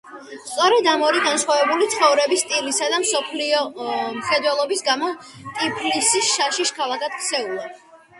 [0.43, 5.11] სწორედ ამ ორი განსხვავებული ცხოვრების სტილისა და მსოფლმხედველობის გამო
[5.59, 7.69] ტიფლისი საშიშ ქალაქად ქცეულა.